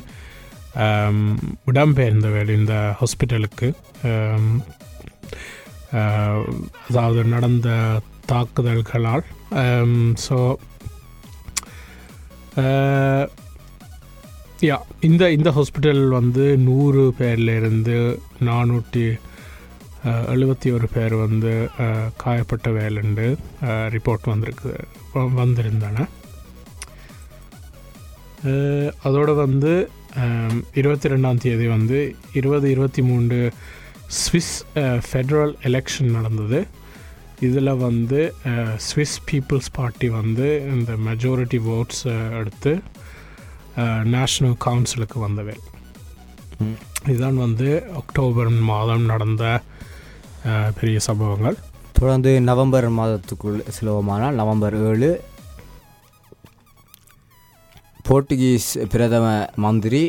இடம்பெயர்ந்தவர் 1.71 2.49
இந்த 2.59 2.75
ஹாஸ்பிட்டலுக்கு 3.01 3.67
அதாவது 6.89 7.21
நடந்த 7.35 7.69
தாக்குதல்களால். 8.31 9.25
ஸோ 10.25 10.37
யா 14.67 14.75
இந்த 15.07 15.23
இந்த 15.37 15.49
ஹாஸ்பிட்டல் 15.55 16.03
வந்து 16.09 16.43
நூறு 16.67 17.01
பேர்லேருந்து 17.17 17.95
நானூற்றி 18.49 19.03
எழுபத்தி 20.33 20.69
ஒரு 20.75 20.87
பேர் 20.93 21.15
வந்து 21.23 21.51
காயப்பட்ட 22.23 22.71
வேலைண்டு 22.77 23.25
ரிப்போர்ட் 23.95 24.29
வந்திருக்கு 24.31 24.71
வந்திருந்தன. 25.41 26.07
அதோடு 29.07 29.35
வந்து 29.43 29.73
இருபத்தி 30.81 31.09
ரெண்டாம் 31.09 31.43
தேதி 31.45 31.67
வந்து 31.75 31.99
இருபது 32.39 32.69
இருபத்தி 32.75 33.01
மூன்று 33.09 33.39
ஸ்விஸ் 34.21 34.55
ஃபெடரல் 35.07 35.53
எலெக்ஷன் 35.69 36.15
நடந்தது. 36.17 36.59
இதில் 37.47 37.79
வந்து 37.85 38.19
ஸ்விஸ் 38.87 39.17
பீப்புள்ஸ் 39.29 39.71
பார்ட்டி 39.77 40.07
வந்து 40.09 40.47
இந்த 40.73 40.91
மெஜாரிட்டி 41.07 41.59
ஓட்ஸ் 41.75 42.03
எடுத்து 42.39 42.73
நேஷ்னல் 44.15 44.57
கவுன்சிலுக்கு 44.65 45.17
வந்தவை. 45.25 45.55
இதுதான் 47.09 47.39
வந்து 47.45 47.69
அக்டோபர் 48.01 48.51
மாதம் 48.71 49.05
நடந்த 49.11 49.43
பெரிய 50.79 50.99
சம்பவங்கள். 51.07 51.57
தொடர்ந்து 51.99 52.31
நவம்பர் 52.49 52.87
மாதத்துக்குள் 52.99 53.59
செல்வோமானால் 53.75 54.39
நவம்பர் 54.41 54.77
ஏழு 54.89 55.11
போர்த்துகீஸ் 58.07 58.71
பிரதம 58.93 59.27
மந்திரி 59.65 60.03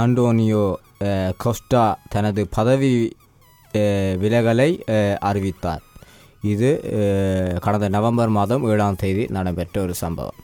ஆண்டோனியோ 0.00 0.64
கோஸ்டா 1.44 1.84
தனது 2.14 2.42
பதவி 2.56 2.94
விலகலை 4.22 4.70
அறிவித்தார். 5.28 5.84
இது 6.42 6.70
கடந்த 7.60 7.86
நவம்பர் 7.88 8.30
மாதம் 8.30 8.64
ஏழாம் 8.68 8.96
தேதி 8.96 9.24
நடைபெற்ற 9.30 9.76
ஒரு 9.82 9.94
சம்பவம் 9.94 10.38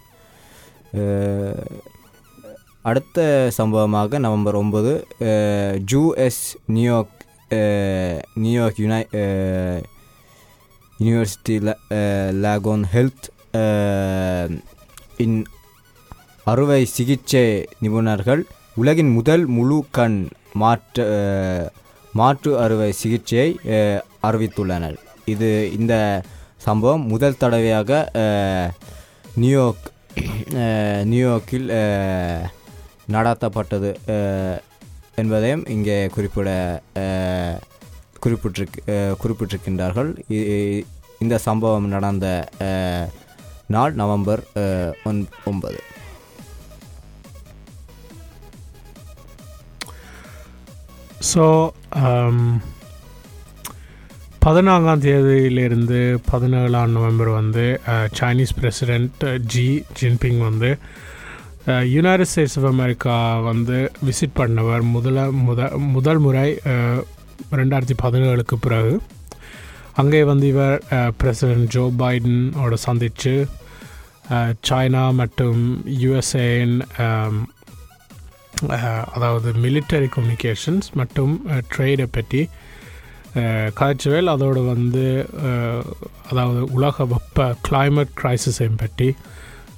அடுத்த 2.85 3.21
சம்பவமாக 3.51 4.19
நவம்பர் 4.19 4.57
ஒன்பது 4.57 4.93
ஜூஎஸ் 5.85 6.45
நியூயார்க் 6.67 7.23
நியூயார்க் 8.37 8.81
யுனை 8.81 9.01
யூனிவர்சிட்டி 10.99 11.57
லாகோன் 12.41 12.85
ஹெல்த் 12.93 13.27
இன் 15.17 15.39
அறுவை 16.45 16.81
சிகிச்சை 16.87 17.47
நிபுணர்கள் 17.81 18.43
உலகின் 18.77 19.11
முதல் 19.11 19.45
முழு 19.47 19.79
கண் 19.91 20.21
மாற்று 20.55 21.05
மாற்று 22.15 22.53
அறுவை 22.59 22.91
சிகிச்சையை 22.93 23.51
அறிவித்துள்ளனர் 24.23 24.99
இது 25.27 25.73
இந்த 25.79 26.23
சம்பவம் 26.57 27.07
முதல் 27.07 27.37
தடவையாக 27.37 28.13
நியூயார்க் 29.35 29.93
நியூயார்க்கில் 31.11 31.69
நடாத்தப்பட்டது 33.13 33.95
நடத்தப்பட்டது 34.07 34.61
என்பதையும் 35.15 35.67
இங்கே 35.67 36.07
குறிப்பிட 36.07 36.81
குறிப்பிட்டிருக்கு 38.27 38.87
குறிப்பிட்டிருக்கின்றார்கள். 38.87 40.11
இ- 40.31 40.85
இந்த 41.19 41.39
சம்பவம் 41.39 41.89
நடந்த 41.89 42.49
நாள் 43.67 43.95
நவம்பர் 43.95 44.43
ஒன்- 45.05 45.31
ஒன்பது. 45.45 45.83
ஸோ 51.35 51.71
um, 51.95 52.61
பதினான்காம் 54.47 55.01
தேதியிலிருந்து 55.05 56.01
பதினேழாம் 56.31 56.93
நவம்பர் 56.97 57.31
வந்து 57.37 57.65
சைனீஸ் 58.19 58.53
பிரசிடெண்ட் 58.59 59.23
ஜி 59.53 59.65
ஜின்பிங் 59.99 60.39
வந்து 60.39 60.71
யுனைடெட் 61.95 62.31
ஸ்டேட்ஸ் 62.33 62.57
ஆஃப் 62.59 62.69
அமெரிக்கா 62.73 63.15
வந்து 63.49 63.79
விசிட் 64.09 64.37
பண்ணவர் 64.41 64.83
முதல 64.97 65.25
முத 65.47 65.71
முதல் 65.95 66.21
முறை 66.27 66.47
ரெண்டாயிரத்தி 67.61 67.97
பதினேழுக்கு 68.05 68.59
பிறகு. 68.67 68.93
அங்கே 70.03 70.21
வந்து 70.31 70.47
இவர் 70.53 70.77
பிரசிடென்ட் 71.19 71.69
ஜோ 71.77 71.85
பைடனோட 72.03 72.79
சந்தித்து 72.87 73.35
சைனா 74.69 75.05
மற்றும் 75.23 75.65
யுஎஸ்ஏன் 76.05 76.77
அதாவது 79.17 79.49
மிலிட்டரி 79.65 80.11
கம்யூனிகேஷன்ஸ் 80.17 80.89
மற்றும் 81.01 81.35
ட்ரேடை 81.75 82.09
பற்றி 82.19 82.43
காய்ச்சவேல் 83.75 84.29
அதோடு 84.29 84.61
வந்து 84.67 85.05
அதாவது 86.31 86.61
உலக 86.73 87.05
வெப்ப 87.07 87.39
கிளைமேட் 87.67 88.15
கிரைசிஸையும் 88.21 88.79
பற்றி 88.79 89.09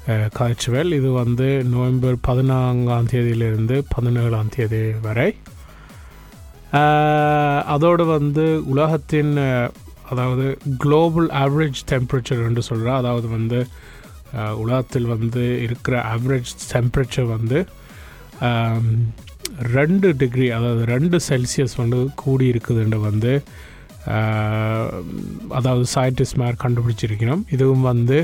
அஹ், 0.09 0.29
காய்ச்சவேல் 0.35 0.92
இது 0.92 1.09
வந்து 1.16 1.49
நவம்பர் 1.68 2.18
பதினான்காம் 2.23 3.09
தேதியிலிருந்து 3.09 3.77
பதினேழாம் 3.88 4.49
தேதி 4.51 4.79
வரை. 5.03 5.29
அதோடு 7.68 8.05
வந்து 8.11 8.44
உலகத்தின் 8.66 9.33
அதாவது 10.11 10.47
குளோபல் 10.79 11.29
ஆவரேஜ் 11.38 11.81
டெம்பரேச்சர் 11.90 12.44
என்று 12.44 12.62
சொல்கிறார் 12.66 13.01
அதாவது 13.01 13.29
வந்து 13.29 13.59
உலகத்தில் 14.57 15.12
வந்து 15.14 15.44
இருக்கிற 15.62 15.94
ஆவரேஜ் 16.11 16.53
டெம்பரேச்சர் 16.73 17.29
வந்து 17.33 17.59
ரெண்டு 19.76 20.08
டிகிரி 20.20 20.48
அதாவது 20.56 20.82
ரெண்டு 20.94 21.18
செல்சியஸ் 21.28 21.74
வந்து 21.82 21.98
கூடி 22.22 22.46
இருக்குதுன்னு 22.52 22.98
வந்து 23.08 23.32
அதாவது 25.58 25.84
சயின்டிஸ்ட் 25.94 26.40
மாதிரி 26.42 26.58
கண்டுபிடிச்சிருக்கிறோம் 26.64 27.42
இதுவும் 27.54 27.88
வந்து 27.92 28.18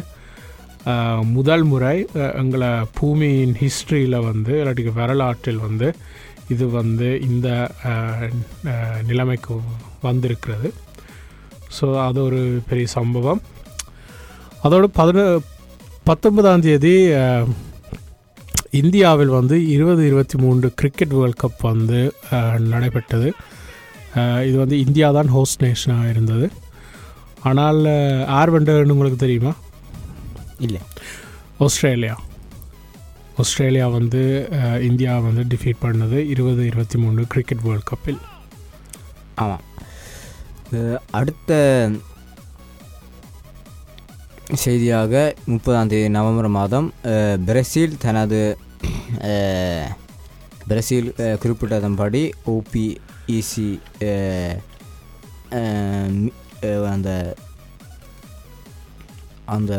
முதல் 1.37 1.65
முறை 1.73 1.97
எங்களை 2.43 2.71
பூமியின் 2.99 3.55
ஹிஸ்ட்ரியில் 3.63 4.17
வந்து 4.31 4.53
இல்லாட்டி 4.61 4.93
வரலாற்றில் 5.01 5.65
வந்து 5.67 5.89
இது 6.55 6.65
வந்து 6.81 7.09
இந்த 7.29 7.49
நிலைமைக்கு 9.11 9.55
வந்திருக்கிறது. 10.09 10.69
ஸோ 11.77 11.87
அது 12.07 12.19
ஒரு 12.29 12.41
பெரிய 12.69 12.87
சம்பவம். 12.99 13.41
அதோடு 14.65 14.89
பதின 15.01 15.23
பத்தொன்பதாம் 16.11 16.65
தேதி 16.67 16.95
இந்தியாவில் 18.81 19.33
வந்து 19.39 19.57
இருபது 19.75 20.03
இருபத்தி 20.09 20.37
மூன்று 20.43 20.69
கிரிக்கெட் 20.81 21.15
வேர்ல்ட் 21.17 21.41
கப் 21.43 21.61
வந்து 21.71 22.01
நடைபெற்றது. 22.73 23.29
இது 24.49 24.57
வந்து 24.63 24.77
இந்தியா 24.85 25.09
தான் 25.17 25.31
ஹோஸ்ட் 25.37 25.63
நேஷனாக 25.65 26.13
இருந்தது. 26.15 26.47
ஆனால் 27.49 28.53
வென்றதுன்னு 28.55 28.95
உங்களுக்கு 28.97 29.21
தெரியுமா? 29.25 29.53
இல்லை. 30.67 30.81
ஆஸ்திரேலியா. 31.67 32.17
ஆஸ்திரேலியா 33.43 33.87
வந்து 33.99 34.23
இந்தியா 34.89 35.13
வந்து 35.29 35.45
டிஃபீட் 35.53 35.85
பண்ணது 35.87 36.19
இருபது 36.35 36.65
இருபத்தி 36.71 36.99
மூணு 37.05 37.21
கிரிக்கெட் 37.35 37.65
வேர்ல்ட் 37.67 37.89
கப்பில் 37.93 38.21
ஆமாம். 39.45 39.65
அடுத்த 41.19 41.53
செய்தியாக 44.63 45.15
முப்பதாம் 45.53 45.91
தேதி 45.93 46.09
நவம்பர் 46.17 46.49
மாதம் 46.59 46.89
பிரேசில் 47.47 48.01
தனது 48.05 48.41
பிரசீல் 50.67 51.13
அஹ், 51.17 51.39
குறிப்பிட்டதன்படி 51.39 52.23
ஓபிஇசி 52.47 53.69
அந்த 56.89 57.11
அந்த 59.47 59.73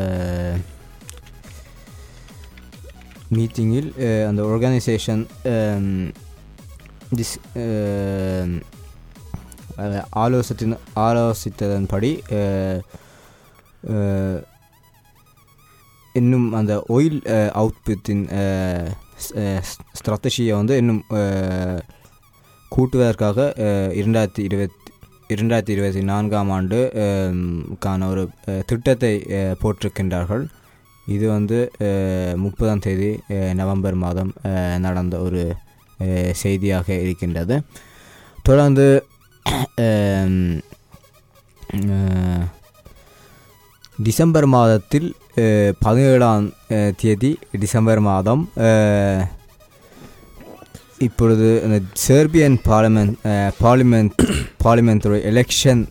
மீட்டிங்கில் 3.34 3.89
அந்த 4.28 4.44
ஆர்கனைசேஷன் 4.44 5.24
டிஸ் 7.15 7.36
ஆலோசித்த 10.15 10.78
ஆலோசித்ததன்படி 10.96 12.12
இன்னும் 16.19 16.47
அந்த 16.60 16.73
ஒயில் 16.95 17.19
அவுட்புத்தின் 17.62 18.23
ஸ்ட்ராட்டஜியை 19.97 20.54
வந்து 20.60 20.75
இன்னும் 20.82 21.01
கூட்டுவதற்காக 22.71 23.47
இரண்டாயிரத்தி 24.01 24.43
இருபத்தி 24.47 24.82
இரண்டாயிரத்தி 25.36 25.73
இருபத்தி 25.75 26.01
நான்காம் 26.10 26.51
ஆண்டு 26.56 26.80
கான 27.84 28.08
ஒரு 28.12 28.23
திட்டத்தை 28.69 29.13
போட்டிருக்கின்றார்கள். 29.62 30.43
இது 31.15 31.25
வந்து 31.36 31.60
முப்பதாம் 32.43 32.84
தேதி 32.86 33.10
நவம்பர் 33.62 33.97
மாதம் 34.06 34.32
நடந்த 34.86 35.17
ஒரு 35.28 35.43
செய்தியாக 36.43 36.88
இருக்கின்றது. 37.04 37.58
தொடர்ந்து 38.49 38.88
டிசம்பர் 44.08 44.47
மாதத்தில் 44.58 45.10
பதினேழாம் 45.84 46.45
தேதி 47.02 47.30
டிசம்பர் 47.62 48.00
மாதம் 48.08 48.43
இப்பொழுது 51.06 51.48
இந்த 51.65 51.78
Serbian 52.04 52.56
parliament 52.67 53.15
parliament 53.63 54.13
parliament 54.63 55.08
election 55.32 55.82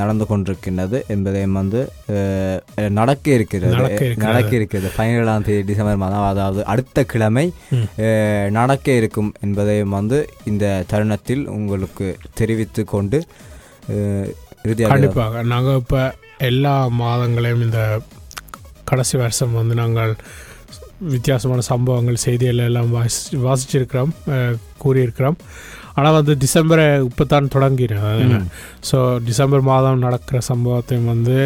நடந்து 0.00 0.24
கொண்டிருக்கின்றது 0.30 0.98
என்பதையும் 1.14 1.56
வந்து 1.60 1.80
நடக்க 2.98 3.30
இருக்கிறது. 3.36 3.72
நடக்க 4.26 4.52
இருக்கிறது. 4.58 4.90
பதினேழாம் 4.98 5.46
தேதி 5.48 5.62
டிசம்பர் 5.70 6.02
மாதம் 6.04 6.28
அதாவது 6.32 6.60
அடுத்த 6.74 7.06
கிழமை 7.12 7.46
நடக்க 8.58 8.98
இருக்கும் 9.00 9.32
என்பதையும் 9.46 9.96
வந்து 9.98 10.20
இந்த 10.52 10.66
தருணத்தில் 10.92 11.44
உங்களுக்கு 11.56 12.08
தெரிவித்து 12.40 12.84
கொண்டு 12.94 13.20
கண்டிப்பாக. 14.92 15.42
நாங்கள் 15.54 15.80
இப்போ 15.82 16.04
எல்லா 16.52 16.76
மாதங்களையும் 17.02 17.66
இந்த 17.66 17.80
கடைசி 18.88 19.16
வருஷம் 19.18 19.52
வந்து 19.54 19.74
நாங்கள் 19.74 20.12
வித்தியாசமான 21.08 21.60
சம்பவங்கள் 21.66 22.22
செய்திகள் 22.22 22.62
எல்லாம் 22.64 22.90
வாசி 22.90 23.18
வாசிச்சிருக்கிறோம் 23.42 24.12
கூறியிருக்கிறோம் 24.78 25.36
ஆனால் 25.94 26.16
வந்து 26.16 26.34
டிசம்பரை 26.36 26.86
இப்போத்தான் 27.04 27.52
தொடங்கினேன் 27.54 28.24
ம். 28.32 28.44
ஸோ 28.88 28.98
டிசம்பர் 29.24 29.68
மாதம் 29.68 30.04
நடக்கிற 30.04 30.38
சம்பவத்தையும் 30.48 31.04
வந்து 31.06 31.36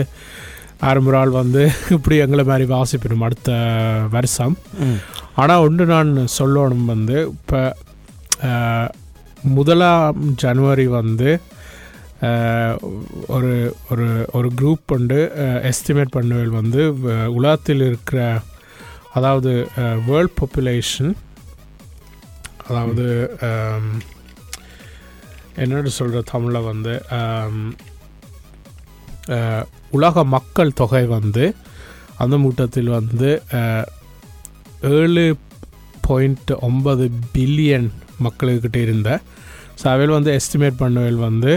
ஆரம்ப 0.82 1.10
நாள் 1.10 1.32
வந்து 1.36 1.62
இப்படி 1.90 2.16
எங்களை 2.16 2.44
மாதிரி 2.44 2.64
வாசிப்பிடும் 2.70 3.24
அடுத்த 3.24 3.50
வருஷம். 4.10 4.56
ஆனால் 5.34 5.62
ஒன்று 5.62 5.84
நான் 5.86 6.10
சொல்லணும் 6.38 6.86
வந்து 6.86 7.16
இப்போ 7.32 7.60
முதலாம் 9.52 10.08
ஜனவரி 10.36 10.86
வந்து 10.94 11.30
ஒரு 13.28 13.52
ஒரு 13.90 14.06
ஒரு 14.32 14.48
குரூப் 14.58 14.82
கொண்டு 14.86 15.18
எஸ்டிமேட் 15.70 16.14
பண்ணுவதில் 16.14 16.58
வந்து 16.58 16.82
வ- 17.00 17.28
உலகத்தில் 17.30 17.82
இருக்கிற 17.82 18.20
அதாவது 19.12 19.52
வேர்ல்ட் 20.06 20.36
பாப்புலேஷன் 20.38 21.12
அதாவது 22.66 23.06
என்னென்னு 25.56 25.92
சொல்கிற 25.96 26.20
தமிழில் 26.30 26.68
வந்து 26.68 26.94
உலக 29.92 30.24
மக்கள் 30.30 30.70
தொகை 30.74 31.04
வந்து 31.10 31.44
அந்த 32.16 32.36
மூட்டத்தில் 32.38 32.96
வந்து 32.96 33.30
ஏழு 34.92 35.26
பாயிண்ட் 36.02 36.52
ஒன்பது 36.62 37.04
பில்லியன் 37.34 37.88
மக்களுக்கிட்ட 38.22 38.78
இருந்த 38.82 39.10
ஸோ 39.76 39.86
அவையில் 39.88 40.16
வந்து 40.16 40.32
எஸ்டிமேட் 40.34 40.80
பண்ணுவதில் 40.80 41.24
வந்து 41.24 41.52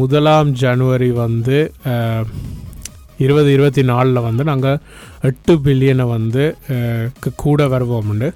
முதலாம் 0.00 0.50
ஜனவரி 0.64 1.10
வந்து 1.24 1.58
இருபது 3.24 3.48
இருபத்தி 3.56 3.82
நாலில் 3.90 4.26
வந்து 4.26 4.42
நாங்கள் 4.50 4.80
எட்டு 5.28 5.52
பில்லியனை 5.64 6.04
வந்து 6.16 6.44
கூட 7.42 7.66
வருவோம்ண்டு. 7.74 8.28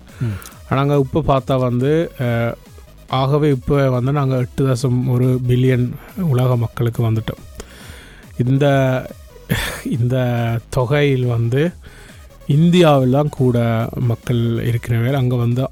நாங்கள் 0.79 1.03
இப்போ 1.05 1.21
பார்த்தா 1.31 1.55
வந்து 1.69 1.93
ஆகவே 3.21 3.49
இப்போ 3.57 3.77
வந்து 3.97 4.13
நாங்கள் 4.19 4.43
எட்டு 4.45 4.63
தசம் 4.69 4.99
ஒரு 5.15 5.29
பில்லியன் 5.49 5.87
உலக 6.33 6.57
மக்களுக்கு 6.65 7.03
வந்துட்டோம். 7.09 7.43
இந்த 8.45 8.67
இந்த 9.97 10.17
தொகையில் 10.77 11.27
வந்து 11.37 11.63
இந்தியாவில் 12.57 13.17
தான் 13.17 13.31
கூட 13.39 13.59
மக்கள் 14.11 14.43
இருக்கிறவே 14.71 15.11
அங்கே 15.21 15.37
வந்து 15.45 15.63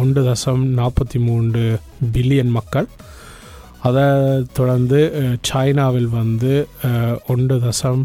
ஒன்று 0.00 0.20
தசம் 0.28 0.62
நாற்பத்தி 0.78 1.18
மூன்று 1.28 1.64
பில்லியன் 2.14 2.52
மக்கள். 2.58 2.88
அதை 3.88 4.06
தொடர்ந்து 4.58 5.00
சைனாவில் 5.48 6.08
வந்து 6.20 6.54
ஒன்று 7.32 7.56
தசம் 7.64 8.02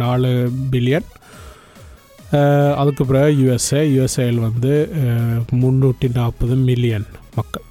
நாலு 0.00 0.30
பில்லியன். 0.72 1.08
அதுக்கு 2.80 3.02
பிறகு 3.08 3.30
யுஎஸ்ஏ 3.40 3.80
யுஎஸ்ஏயில் 3.94 4.44
வந்து 4.48 4.72
முந்நூற்றி 5.62 6.08
நாற்பது 6.18 6.54
மில்லியன் 6.68 7.06
மக்கள். 7.38 7.66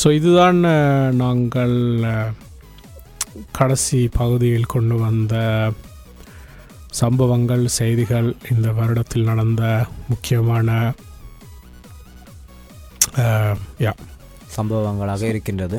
ஸோ 0.00 0.06
இதுதான் 0.18 0.60
நாங்கள் 1.22 1.76
கடைசி 3.58 4.00
பகுதியில் 4.18 4.72
கொண்டு 4.74 4.96
வந்த 5.06 5.34
சம்பவங்கள் 7.00 7.64
செய்திகள் 7.78 8.28
இந்த 8.52 8.68
வருடத்தில் 8.78 9.28
நடந்த 9.30 9.62
முக்கியமான 10.10 10.68
யா. 13.86 13.92
சம்பவங்களாக 14.56 15.22
இருக்கின்றது. 15.22 15.78